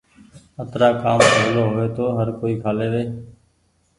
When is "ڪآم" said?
1.01-1.19